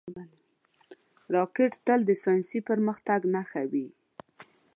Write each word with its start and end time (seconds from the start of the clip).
راکټ 1.35 1.71
تل 1.85 1.99
د 2.09 2.11
ساینسي 2.23 2.59
پرمختګ 2.69 3.19
نښه 3.33 3.63
وي 3.71 3.87